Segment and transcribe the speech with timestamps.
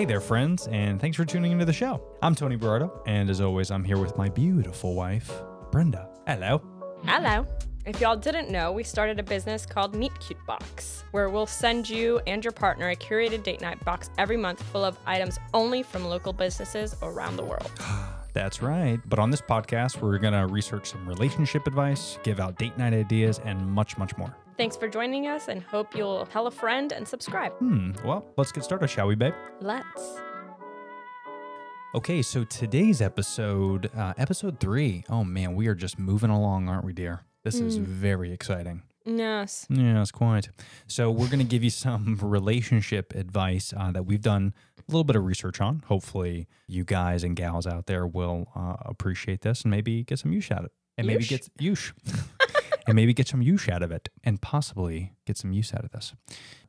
[0.00, 2.00] Hey there, friends, and thanks for tuning into the show.
[2.22, 5.30] I'm Tony Berardo, and as always, I'm here with my beautiful wife,
[5.70, 6.08] Brenda.
[6.26, 6.62] Hello.
[7.04, 7.46] Hello.
[7.84, 11.86] If y'all didn't know, we started a business called Meet Cute Box, where we'll send
[11.86, 15.82] you and your partner a curated date night box every month full of items only
[15.82, 17.70] from local businesses around the world.
[18.32, 19.00] That's right.
[19.04, 22.94] But on this podcast, we're going to research some relationship advice, give out date night
[22.94, 24.34] ideas, and much, much more.
[24.60, 27.52] Thanks for joining us and hope you'll tell a friend and subscribe.
[27.52, 27.92] Hmm.
[28.04, 29.32] Well, let's get started, shall we, babe?
[29.62, 30.20] Let's.
[31.94, 35.02] Okay, so today's episode, uh, episode three.
[35.08, 37.22] Oh man, we are just moving along, aren't we, dear?
[37.42, 38.82] This is very exciting.
[39.06, 39.66] Yes.
[39.70, 40.50] Yes, quite.
[40.86, 45.04] So we're going to give you some relationship advice uh, that we've done a little
[45.04, 45.84] bit of research on.
[45.86, 50.34] Hopefully, you guys and gals out there will uh, appreciate this and maybe get some
[50.34, 51.94] use out of it, and maybe get use,
[52.86, 55.90] and maybe get some use out of it, and possibly get some use out of
[55.92, 56.14] this.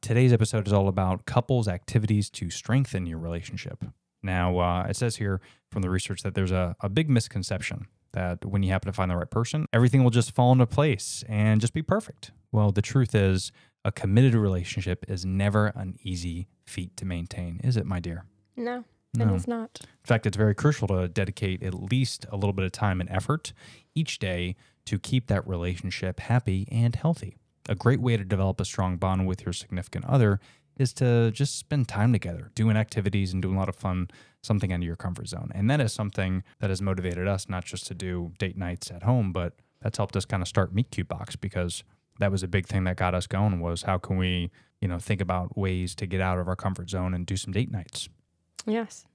[0.01, 3.84] Today's episode is all about couples' activities to strengthen your relationship.
[4.23, 8.43] Now, uh, it says here from the research that there's a, a big misconception that
[8.45, 11.62] when you happen to find the right person, everything will just fall into place and
[11.62, 12.31] just be perfect.
[12.51, 13.51] Well, the truth is,
[13.85, 18.25] a committed relationship is never an easy feat to maintain, is it, my dear?
[18.55, 18.84] No,
[19.18, 19.34] No.
[19.34, 19.79] it is not.
[19.81, 23.09] In fact, it's very crucial to dedicate at least a little bit of time and
[23.09, 23.53] effort
[23.96, 27.37] each day to keep that relationship happy and healthy.
[27.70, 30.40] A great way to develop a strong bond with your significant other
[30.77, 34.09] is to just spend time together, doing activities and doing a lot of fun,
[34.41, 35.52] something out of your comfort zone.
[35.54, 39.04] And that is something that has motivated us not just to do date nights at
[39.04, 41.84] home, but that's helped us kind of start Meet Cute Box because
[42.20, 44.99] that was a big thing that got us going was how can we, you know,
[44.99, 48.09] think about ways to get out of our comfort zone and do some date nights.
[48.65, 49.05] Yes.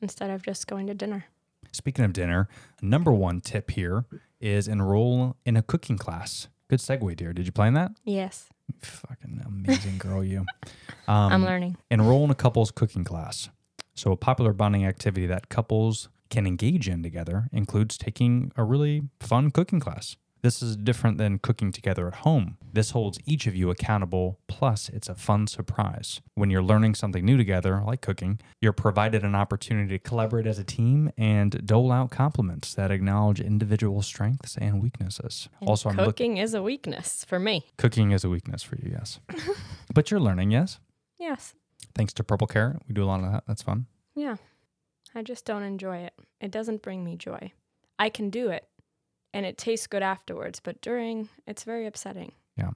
[0.00, 1.26] Instead of just going to dinner.
[1.72, 2.48] Speaking of dinner,
[2.80, 4.04] number one tip here
[4.40, 6.48] is enroll in a cooking class.
[6.68, 7.32] Good segue, dear.
[7.32, 7.92] Did you plan that?
[8.04, 8.48] Yes.
[8.82, 10.44] Fucking amazing girl, you.
[11.08, 11.78] Um, I'm learning.
[11.90, 13.48] enroll in a couples cooking class.
[13.94, 19.04] So, a popular bonding activity that couples can engage in together includes taking a really
[19.18, 20.18] fun cooking class.
[20.48, 22.56] This is different than cooking together at home.
[22.72, 26.22] This holds each of you accountable, plus, it's a fun surprise.
[26.36, 30.58] When you're learning something new together, like cooking, you're provided an opportunity to collaborate as
[30.58, 35.50] a team and dole out compliments that acknowledge individual strengths and weaknesses.
[35.60, 37.66] And also, cooking is a weakness for me.
[37.76, 39.20] Cooking is a weakness for you, yes.
[39.92, 40.80] but you're learning, yes?
[41.18, 41.52] Yes.
[41.94, 42.80] Thanks to Purple Carrot.
[42.88, 43.44] We do a lot of that.
[43.46, 43.84] That's fun.
[44.14, 44.36] Yeah.
[45.14, 46.14] I just don't enjoy it.
[46.40, 47.52] It doesn't bring me joy.
[47.98, 48.67] I can do it
[49.38, 52.32] and it tastes good afterwards, but during, it's very upsetting.
[52.56, 52.70] Yeah.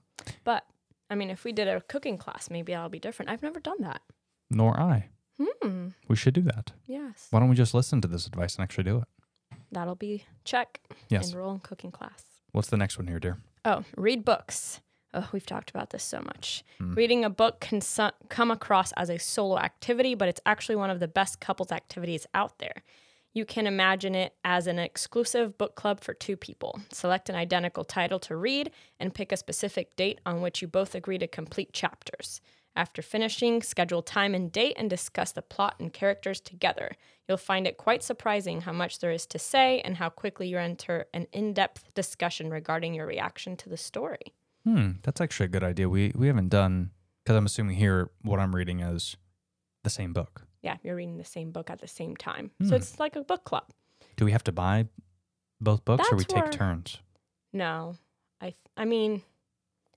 [0.44, 0.64] But
[1.10, 3.32] I mean, if we did a cooking class, maybe I'll be different.
[3.32, 4.00] I've never done that.
[4.48, 5.08] Nor I.
[5.40, 5.88] Hmm.
[6.06, 6.70] We should do that.
[6.86, 7.26] Yes.
[7.30, 9.56] Why don't we just listen to this advice and actually do it?
[9.72, 10.80] That'll be check.
[11.08, 11.32] Yes.
[11.32, 12.22] Enroll in cooking class.
[12.52, 13.38] What's the next one here, dear?
[13.64, 14.80] Oh, read books.
[15.14, 16.62] Oh, we've talked about this so much.
[16.78, 16.94] Hmm.
[16.94, 20.90] Reading a book can su- come across as a solo activity, but it's actually one
[20.90, 22.84] of the best couples activities out there.
[23.34, 26.80] You can imagine it as an exclusive book club for two people.
[26.92, 28.70] Select an identical title to read
[29.00, 32.40] and pick a specific date on which you both agree to complete chapters.
[32.74, 36.92] After finishing, schedule time and date and discuss the plot and characters together.
[37.28, 40.58] You'll find it quite surprising how much there is to say and how quickly you
[40.58, 44.34] enter an in depth discussion regarding your reaction to the story.
[44.64, 45.88] Hmm, that's actually a good idea.
[45.88, 46.90] We we haven't done
[47.22, 49.16] because I'm assuming here what I'm reading is
[49.82, 50.46] the same book.
[50.62, 52.50] Yeah, you're reading the same book at the same time.
[52.60, 52.68] Hmm.
[52.68, 53.64] So it's like a book club.
[54.16, 54.86] Do we have to buy
[55.60, 56.98] both books or we take where- turns?
[57.52, 57.96] No,
[58.40, 59.22] I th- I mean,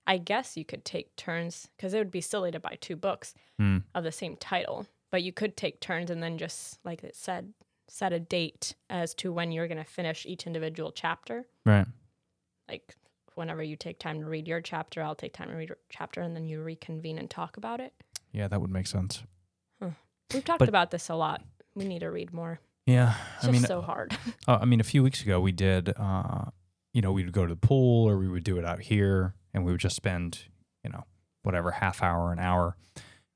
[0.07, 3.33] I guess you could take turns because it would be silly to buy two books
[3.57, 3.79] Hmm.
[3.93, 4.87] of the same title.
[5.11, 7.53] But you could take turns and then just like it said,
[7.87, 11.45] set a date as to when you're going to finish each individual chapter.
[11.65, 11.87] Right.
[12.67, 12.95] Like
[13.35, 16.21] whenever you take time to read your chapter, I'll take time to read your chapter,
[16.21, 17.93] and then you reconvene and talk about it.
[18.31, 19.23] Yeah, that would make sense.
[20.33, 21.43] We've talked But- about this a lot.
[21.75, 22.59] We need to read more.
[22.85, 24.15] Yeah, It's I mean, so hard.
[24.47, 25.93] uh, I mean, a few weeks ago we did.
[25.97, 26.45] Uh,
[26.93, 29.33] you know, we would go to the pool or we would do it out here,
[29.53, 30.43] and we would just spend,
[30.83, 31.03] you know,
[31.43, 32.77] whatever half hour, an hour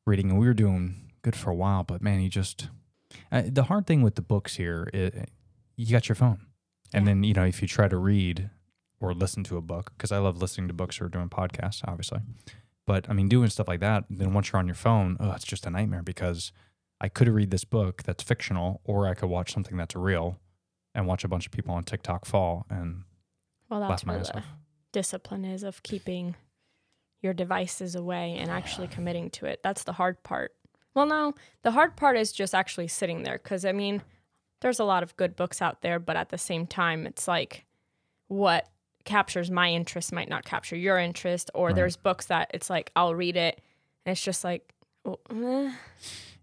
[0.06, 1.84] reading, and we were doing good for a while.
[1.84, 2.70] But man, you just
[3.32, 5.26] uh, the hard thing with the books here, i
[5.76, 6.46] you got your phone,
[6.94, 7.12] and Yeah.
[7.14, 8.50] then you know if you try to read
[9.02, 12.20] or listen to a book, because I love listening to books or doing podcasts, obviously.
[12.86, 15.46] But I mean, doing stuff like that, then once you're on your phone, oh, it's
[15.46, 16.52] just a nightmare because
[17.02, 20.38] I could read this book that's fictional, or I could watch something that's real,
[20.94, 23.04] and watch a bunch of people on TikTok fall and
[23.70, 24.46] Well, that's laugh my where ass the off.
[24.92, 26.36] discipline is of keeping
[27.22, 29.62] your devices away and actually committing to it.
[29.64, 30.54] That's the hard part.
[30.96, 34.02] Well, no, the hard part is just actually sitting there because I mean,
[34.62, 37.66] there's a lot of good books out there, but at the same time, it's like
[38.28, 38.68] what
[39.06, 41.76] captures my interest might not capture your interest, or Right.
[41.76, 43.62] there's books that it's like I'll read it
[44.06, 44.74] and it's just like,
[45.06, 45.72] well, eh.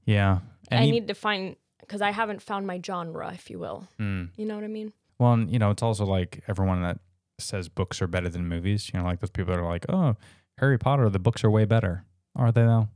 [0.06, 0.38] Yeah,
[0.70, 3.86] And I e- need to find because I haven't found my genre, if you will.
[4.00, 4.30] Mm.
[4.36, 4.92] You know what I mean?
[5.18, 6.98] Well, and, you know, it's also like everyone that
[7.38, 8.90] says books are better than movies.
[8.92, 10.16] You know, like those people that are like, oh,
[10.58, 12.04] Harry Potter, the books are way better.
[12.34, 12.88] Are they though?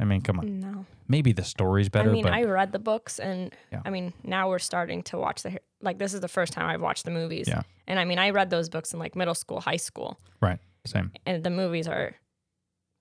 [0.00, 0.60] I mean, come on.
[0.60, 0.86] No.
[1.08, 3.82] Maybe the story's better, I mean, but I read the books, and Yeah.
[3.84, 5.98] I mean, now we're starting to watch the like.
[5.98, 7.48] This is the first time I've watched the movies.
[7.48, 7.62] Yeah.
[7.88, 11.10] And I mean, I read those books in like middle school, high school, right, same.
[11.26, 12.14] and the movies are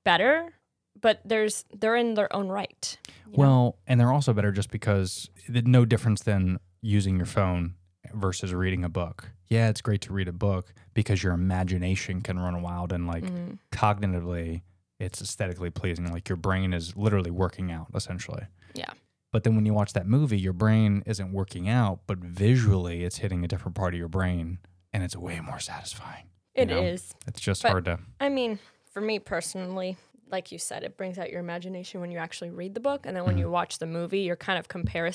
[0.06, 0.54] better,
[1.02, 2.98] but there's they're in their own right.
[3.26, 3.38] you know?
[3.44, 7.76] Well, and they're also better just because no difference than using your phone
[8.14, 9.30] versus reading a book.
[9.48, 13.24] Yeah, it's great to read a book because your imagination can run wild and like
[13.24, 13.60] Mhm.
[13.72, 14.62] cognitively
[15.00, 16.12] it's aesthetically pleasing.
[16.12, 18.44] Like your brain is literally working out essentially.
[18.74, 18.90] Yeah.
[19.32, 23.18] But then when you watch that movie, your brain isn't working out, but visually it's
[23.18, 24.58] hitting a different part of your brain
[24.94, 26.26] and it's way more satisfying.
[26.56, 26.82] It know?
[26.82, 27.14] is.
[27.28, 28.58] It's just But- hard to I mean,
[28.92, 29.98] for me personally,
[30.30, 33.16] like you said, it brings out your imagination when you actually read the book, and
[33.16, 33.42] then when Mm-hmm.
[33.42, 35.14] you watch the movie, you're kind of comparing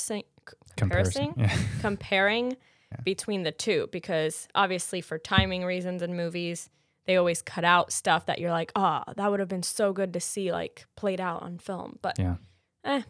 [0.77, 1.35] comparison.
[1.37, 1.57] Yeah.
[1.81, 2.57] comparing
[3.05, 6.69] between the two because obviously for timing reasons in movies
[7.07, 10.13] they always cut out stuff that you're like ah that would have been so good
[10.13, 12.37] to see like played out on film but Yeah.
[12.85, 13.01] eh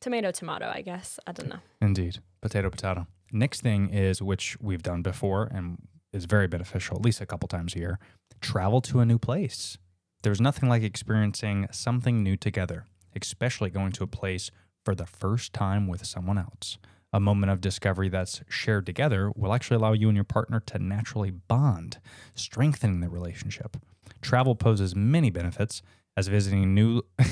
[0.00, 2.18] tomato tomato i guess i don't know Indeed.
[2.40, 3.06] Potato, potato.
[3.30, 5.78] Next thing is, which we've done before and
[6.12, 7.98] is very beneficial, at least a couple times a year
[8.40, 9.78] travel to a new place.
[10.22, 12.86] There's nothing like experiencing something new together,
[13.20, 14.52] especially going to a place
[14.84, 16.78] for the first time with someone else.
[17.12, 20.78] A moment of discovery that's shared together will actually allow you and your partner to
[20.78, 21.98] naturally bond,
[22.34, 23.76] strengthening the relationship.
[24.20, 25.82] Travel poses many benefits
[26.16, 27.26] as visiting new the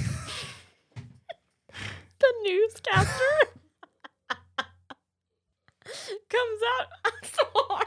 [2.43, 3.53] newscaster
[6.29, 6.89] comes out
[7.25, 7.87] so hard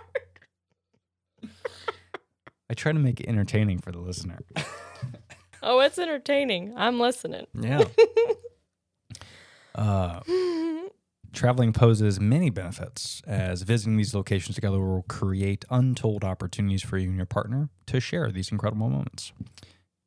[2.73, 4.39] I try to make it entertaining for the listener.
[5.61, 7.83] oh it's entertaining i'm listening Yeah.
[9.75, 10.21] uh,
[11.31, 17.09] traveling poses many benefits, as visiting these locations together will create untold opportunities for you
[17.09, 19.33] and your partner to share these incredible moments.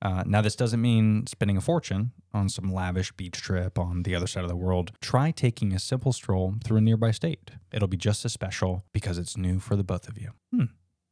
[0.03, 4.15] Uh, now, this doesn't mean spending a fortune on some lavish beach trip on the
[4.15, 4.93] other side of the world.
[5.01, 7.51] Try taking a simple stroll through a nearby state.
[7.73, 10.31] It'll be just as special because it's new for the both of you.
[10.53, 10.65] Hmm.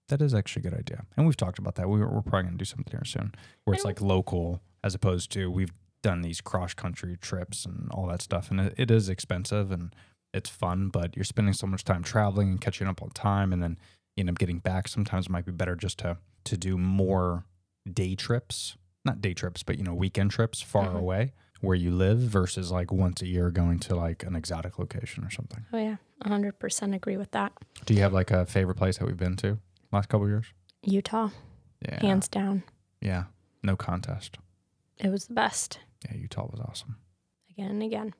[0.08, 1.04] That is actually a good idea.
[1.16, 1.88] And we've talked about that.
[1.88, 3.32] We, we're probably going to do something here soon
[3.64, 5.72] where it's like local as opposed to we've
[6.02, 8.50] done these cross country trips and all that stuff.
[8.50, 9.94] And it, it is expensive and
[10.34, 13.62] it's fun, but you're spending so much time traveling and catching up on time and
[13.62, 13.78] then
[14.16, 14.88] you end up getting back.
[14.88, 17.46] Sometimes it might be better just to to do more
[17.90, 18.76] day trips.
[19.06, 20.96] Not day trips, but you know, weekend trips far Mhm.
[20.98, 25.24] away where you live versus like once a year going to like an exotic location
[25.24, 25.64] or something.
[25.72, 25.96] oh yeah
[26.26, 27.52] 100% agree with that
[27.86, 29.58] Do you have like a favorite place that we've been to
[29.94, 30.46] last couple of years?
[30.82, 31.30] utah
[31.80, 32.00] Yeah.
[32.00, 32.62] hands down
[33.00, 33.24] Yeah.
[33.62, 34.38] No contest.
[34.98, 36.96] it was the best Yeah, Utah was awesome.
[37.50, 38.14] again and again.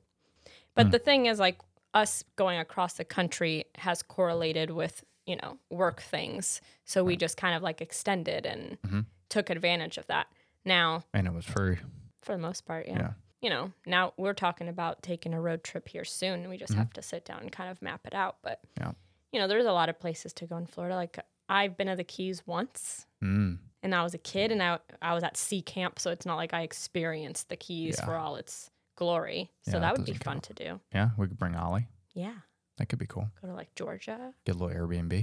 [0.73, 0.91] But Mm.
[0.91, 1.59] the thing is, like,
[1.93, 6.61] us going across the country has correlated with, you know, work things.
[6.83, 9.05] So we just kind of like extended and Mhm.
[9.29, 10.27] took advantage of that.
[10.65, 11.77] Now, And it was free.
[12.21, 12.97] for the most part, yeah.
[12.97, 13.13] Yeah.
[13.41, 16.49] You know, now we're talking about taking a road trip here soon.
[16.49, 16.77] We just Mhm.
[16.77, 18.37] have to sit down and kind of map it out.
[18.41, 18.93] But, Yeah.
[19.31, 20.95] you know, there's a lot of places to go in Florida.
[20.95, 21.19] Like,
[21.49, 23.05] I've been to the Keys once.
[23.23, 23.59] Mm.
[23.83, 25.99] And I was a kid and I, I was at sea camp.
[25.99, 28.05] So it's not like I experienced the Keys Yeah.
[28.05, 29.51] for all its glory.
[29.63, 30.43] So Yeah, that would be fun count.
[30.45, 30.79] to do.
[30.93, 31.87] Yeah, we could bring Ollie.
[32.13, 32.33] Yeah.
[32.77, 33.29] That could be cool.
[33.41, 34.33] Go to like Georgia.
[34.45, 35.13] Get a little Airbnb.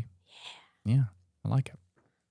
[0.85, 0.95] Yeah.
[0.95, 1.03] Yeah.
[1.45, 1.77] I like it.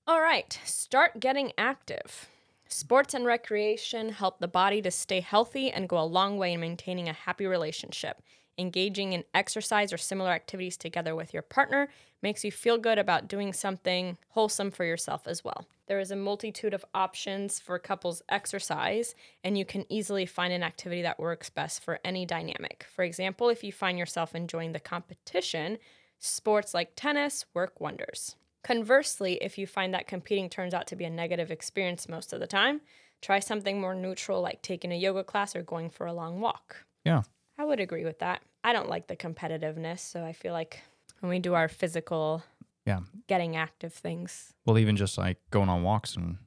[0.06, 0.58] All right.
[0.64, 2.28] Start getting active.
[2.66, 6.60] Sports and recreation help the body to stay healthy and go a long way in
[6.60, 8.22] maintaining a happy relationship.
[8.58, 11.88] Engaging in exercise or similar activities together with your partner
[12.22, 15.66] makes you feel good about doing something wholesome for yourself as well.
[15.86, 20.62] There is a multitude of options for couples exercise, and you can easily find an
[20.62, 22.86] activity that works best for any dynamic.
[22.94, 25.78] For example, if you find yourself enjoying the competition,
[26.18, 28.36] sports like tennis work wonders.
[28.62, 32.38] Conversely, if you find that competing turns out to be a negative experience most of
[32.38, 32.80] the time,
[33.20, 36.84] try something more neutral like taking a yoga class or going for a long walk.
[37.04, 37.22] Yeah.
[37.58, 38.42] I would agree with that.
[38.64, 40.80] I don't like the competitiveness, so I feel like
[41.20, 42.42] when we do our physical,
[42.86, 43.00] Yeah.
[43.28, 46.38] getting active things, Well, even just like going on walks and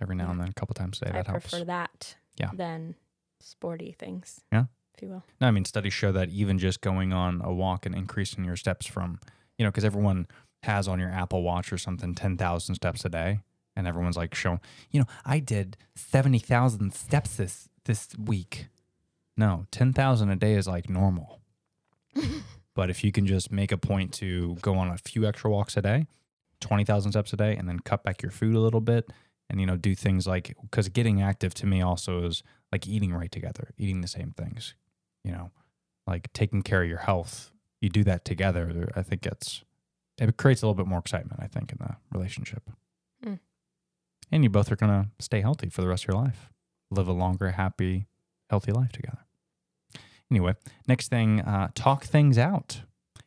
[0.00, 1.50] every now and then, a couple times a day, I that helps.
[1.50, 2.50] prefer that Yeah.
[2.52, 2.94] than
[3.40, 4.40] sporty things.
[4.52, 4.64] Yeah.
[4.96, 5.24] If you will.
[5.40, 8.56] No, I mean, studies show that even just going on a walk and increasing your
[8.56, 9.18] steps from,
[9.58, 10.26] you know, because everyone
[10.62, 13.40] has on your Apple Watch or something 10,000 steps a day.
[13.76, 14.60] And everyone's like showing,
[14.92, 18.68] you know, I did 70,000 steps this, this week.
[19.36, 21.40] No, 10,000 a day is like normal.
[22.74, 25.76] but if you can just make a point to go on a few extra walks
[25.76, 26.06] a day,
[26.60, 29.10] 20,000 steps a day, and then cut back your food a little bit
[29.50, 33.12] and, you know, do things like, because getting active to me also is like eating
[33.12, 34.74] right together, eating the same things,
[35.24, 35.50] you know,
[36.06, 37.50] like taking care of your health,
[37.80, 38.90] you do that together.
[38.96, 39.62] I think it's
[40.16, 41.40] it creates a little bit more excitement.
[41.42, 42.70] I think in the relationship,
[43.22, 43.34] Hmm.
[44.30, 46.50] and you both are gonna stay healthy for the rest of your life,
[46.90, 48.06] live a longer, happy,
[48.48, 49.23] healthy life together.
[50.30, 50.54] Anyway,
[50.86, 52.82] next thing, uh, talk things out.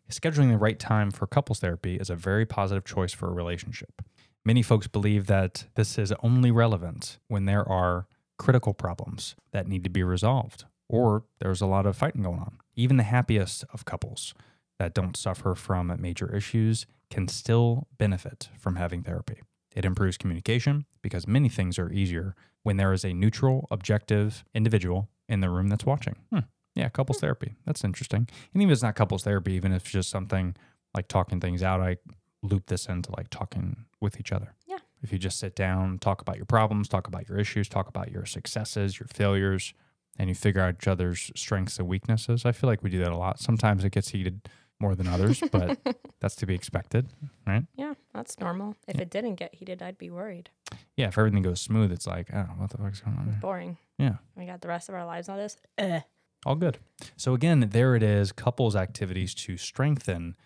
[0.10, 4.02] Scheduling the right time for couples therapy is a very positive choice for a relationship.
[4.46, 9.84] Many folks believe that this is only relevant when there are critical problems that need
[9.84, 12.58] to be resolved or there's a lot of fighting going on.
[12.76, 14.34] Even the happiest of couples
[14.80, 19.42] that don't suffer from major issues can still benefit from having therapy.
[19.76, 25.10] It improves communication because many things are easier when there is a neutral, objective individual
[25.30, 26.16] in the room that's watching.
[26.32, 26.40] Hmm.
[26.78, 27.22] Yeah, couples hmm.
[27.22, 27.56] therapy.
[27.66, 28.28] That's interesting.
[28.54, 30.56] And even if it's not couples therapy, even if it's just something
[30.94, 31.98] like talking things out, I
[32.44, 34.54] loop this into like talking with each other.
[34.68, 34.78] Yeah.
[35.02, 38.12] If you just sit down, talk about your problems, talk about your issues, talk about
[38.12, 39.74] your successes, your failures,
[40.18, 42.46] and you figure out each other's strengths and weaknesses.
[42.46, 43.40] I feel like we do that a lot.
[43.40, 45.80] Sometimes it gets heated more than others, but
[46.20, 47.08] that's to be expected,
[47.46, 47.64] right?
[47.76, 48.76] Yeah, that's normal.
[48.88, 50.50] If it didn't get heated, I'd be worried.
[50.96, 53.28] Yeah, if everything goes smooth, it's like, oh, what the fuck's going on?
[53.28, 53.40] there?
[53.40, 53.78] Boring.
[53.98, 54.16] Yeah.
[54.36, 55.58] We got the rest of our lives on this.
[55.78, 56.02] Ugh.
[56.48, 56.78] All good.
[57.18, 60.38] So again, there it is, couples activities to strengthen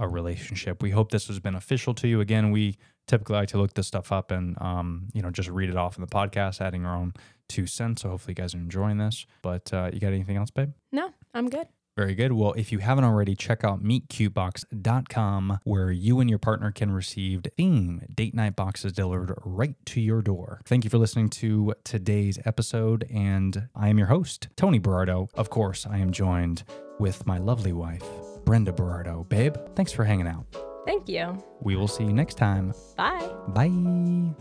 [0.00, 0.82] a relationship.
[0.82, 2.20] We hope this was beneficial to you.
[2.20, 5.70] Again, we typically like to look this stuff up and um, you know, just read
[5.70, 7.14] it off in the podcast, adding our own
[7.48, 8.02] two cents.
[8.02, 9.26] So hopefully you guys are enjoying this.
[9.42, 10.72] But uh, you got anything else, babe?
[10.90, 11.68] No, I'm good.
[11.96, 12.32] Very good.
[12.32, 17.42] Well, if you haven't already, check out meetcutebox.com where you and your partner can receive
[17.56, 20.60] theme date night boxes delivered right to your door.
[20.64, 23.06] Thank you for listening to today's episode.
[23.10, 25.28] And I am your host, Tony Berardo.
[25.34, 26.64] Of course, I am joined
[26.98, 28.04] with my lovely wife,
[28.44, 29.28] Brenda Berardo.
[29.28, 30.46] Babe, thanks for hanging out.
[30.86, 31.42] Thank you.
[31.62, 32.74] We will see you next time.
[32.96, 33.30] Bye.
[33.48, 34.34] Bye.